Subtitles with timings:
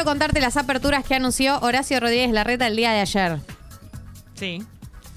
[0.00, 3.38] quiero contarte las aperturas que anunció Horacio Rodríguez Larreta el día de ayer.
[4.34, 4.64] Sí.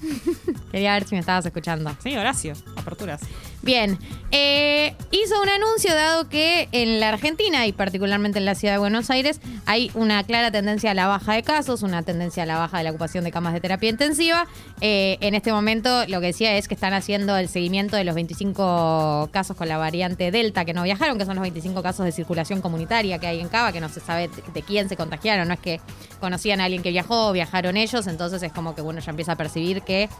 [0.72, 1.96] Quería ver si me estabas escuchando.
[2.02, 2.52] Sí, Horacio.
[2.76, 3.22] Aperturas.
[3.64, 3.98] Bien,
[4.30, 8.78] eh, hizo un anuncio dado que en la Argentina y particularmente en la ciudad de
[8.78, 12.58] Buenos Aires hay una clara tendencia a la baja de casos, una tendencia a la
[12.58, 14.46] baja de la ocupación de camas de terapia intensiva.
[14.82, 18.14] Eh, en este momento lo que decía es que están haciendo el seguimiento de los
[18.14, 22.12] 25 casos con la variante Delta que no viajaron, que son los 25 casos de
[22.12, 25.54] circulación comunitaria que hay en Cava, que no se sabe de quién se contagiaron, no
[25.54, 25.80] es que
[26.20, 29.36] conocían a alguien que viajó, viajaron ellos, entonces es como que bueno, ya empieza a
[29.36, 30.10] percibir que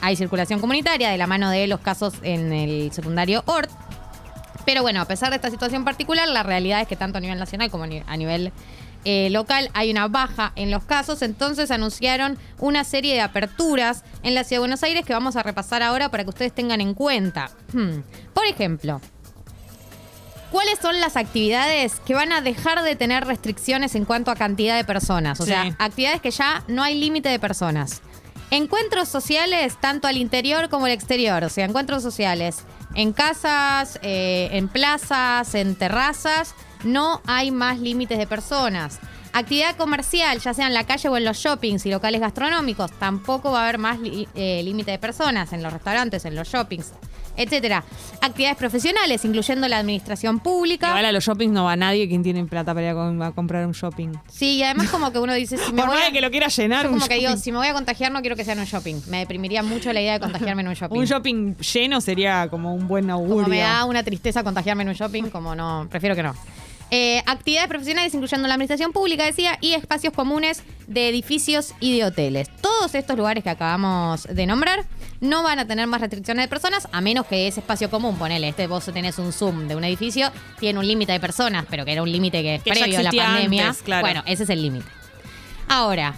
[0.00, 3.70] hay circulación comunitaria de la mano de los casos en el secundario ORT.
[4.64, 7.38] Pero bueno, a pesar de esta situación particular, la realidad es que tanto a nivel
[7.38, 8.52] nacional como a nivel
[9.04, 14.34] eh, local hay una baja en los casos, entonces anunciaron una serie de aperturas en
[14.34, 16.92] la ciudad de Buenos Aires que vamos a repasar ahora para que ustedes tengan en
[16.94, 17.50] cuenta.
[17.72, 18.00] Hmm.
[18.34, 19.00] Por ejemplo,
[20.50, 24.76] ¿cuáles son las actividades que van a dejar de tener restricciones en cuanto a cantidad
[24.76, 25.40] de personas?
[25.40, 25.50] O Sí.
[25.50, 28.02] sea, actividades que ya no hay límite de personas.
[28.50, 31.44] Encuentros sociales, tanto al interior como al exterior.
[31.44, 36.54] O sea, encuentros sociales en casas, eh, en plazas, en terrazas.
[36.82, 39.00] No hay más límites de personas.
[39.34, 43.52] Actividad comercial, ya sea en la calle o en los shoppings y locales gastronómicos, tampoco
[43.52, 46.92] va a haber más eh, límite de personas en los restaurantes, en los shoppings,
[47.38, 47.84] etcétera.
[48.20, 50.88] Actividades profesionales, incluyendo la administración pública.
[50.88, 53.32] Igual a los shoppings no va nadie quien tiene plata para ir a, com- a
[53.32, 54.12] comprar un shopping.
[54.28, 56.48] Sí, y además como que uno dice, si me Por voy a- que lo quiera
[56.48, 58.52] llenar, Yo un como que digo, si me voy a contagiar no quiero que sea
[58.54, 58.96] en un shopping.
[59.08, 60.98] Me deprimiría mucho la idea de contagiarme en un shopping.
[60.98, 63.36] Un shopping lleno sería como un buen augurio.
[63.44, 66.34] Como me da una tristeza contagiarme en un shopping, como no, prefiero que no.
[66.90, 72.04] Eh, actividades profesionales incluyendo la administración pública, decía, y espacios comunes de edificios y de
[72.06, 72.48] hoteles.
[72.62, 74.86] Todos estos lugares que acabamos de nombrar
[75.20, 78.48] no van a tener más restricciones de personas, a menos que ese espacio común, ponele,
[78.48, 81.92] este vos tenés un Zoom de un edificio, tiene un límite de personas, pero que
[81.92, 83.68] era un límite que Que previo a la pandemia.
[83.68, 84.02] antes, claro.
[84.02, 84.86] Bueno, ese es el límite.
[85.68, 86.14] Ahora,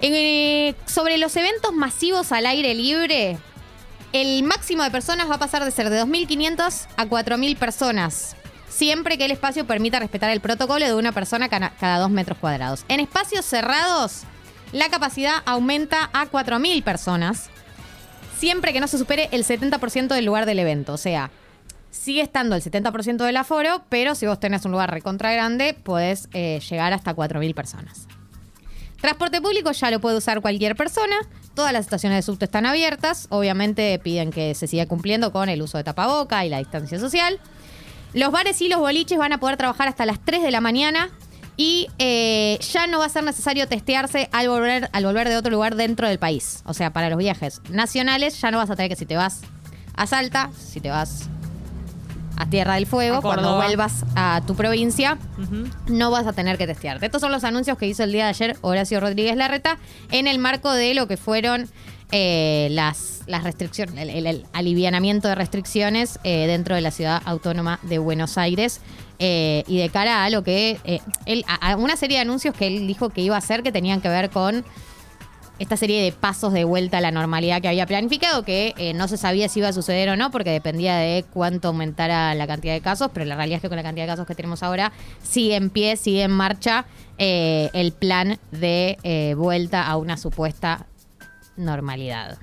[0.00, 3.38] eh, sobre los eventos masivos al aire libre,
[4.12, 8.36] el máximo de personas va a pasar de ser de 2.500 a 4.000 personas.
[8.68, 12.38] Siempre que el espacio permita respetar el protocolo de una persona cada, cada dos metros
[12.38, 12.84] cuadrados.
[12.88, 14.22] En espacios cerrados,
[14.72, 17.50] la capacidad aumenta a 4.000 personas.
[18.38, 20.92] Siempre que no se supere el 70% del lugar del evento.
[20.92, 21.30] O sea,
[21.90, 26.28] sigue estando el 70% del aforo, pero si vos tenés un lugar recontra grande, podés
[26.32, 28.06] eh, llegar hasta 4.000 personas.
[29.00, 31.16] Transporte público ya lo puede usar cualquier persona.
[31.54, 33.26] Todas las estaciones de subte están abiertas.
[33.30, 37.40] Obviamente piden que se siga cumpliendo con el uso de tapaboca y la distancia social.
[38.12, 41.10] Los bares y los boliches van a poder trabajar hasta las 3 de la mañana.
[41.56, 45.50] Y eh, ya no va a ser necesario testearse al volver, al volver de otro
[45.50, 46.62] lugar dentro del país.
[46.66, 49.40] O sea, para los viajes nacionales ya no vas a tener que si te vas
[49.94, 51.30] a Salta, si te vas
[52.36, 55.18] a Tierra del Fuego, cuando vuelvas a tu provincia,
[55.88, 57.06] no vas a tener que testearte.
[57.06, 59.78] Estos son los anuncios que hizo el día de ayer Horacio Rodríguez Larreta
[60.10, 61.68] en el marco de lo que fueron
[62.12, 67.20] eh, las, las restricciones, el, el- el alivianamiento de restricciones eh, dentro de la ciudad
[67.24, 68.80] autónoma de Buenos Aires.
[69.18, 70.78] eh, y de cara a lo que
[71.24, 73.72] él, a, a una serie de anuncios que él dijo que iba a hacer que
[73.72, 74.62] tenían que ver con
[75.58, 79.08] esta serie de pasos de vuelta a la normalidad que había planificado, que eh, no
[79.08, 82.74] se sabía si iba a suceder o no, porque dependía de cuánto aumentara la cantidad
[82.74, 84.92] de casos, pero la realidad es que con la cantidad de casos que tenemos ahora,
[85.22, 86.86] sigue en pie, sigue en marcha
[87.18, 90.86] eh, el plan de eh, vuelta a una supuesta
[91.56, 92.38] normalidad.